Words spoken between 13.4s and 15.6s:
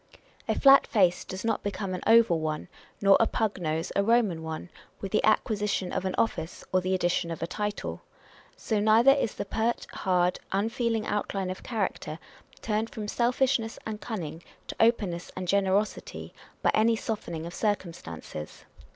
ness and cunning to openness and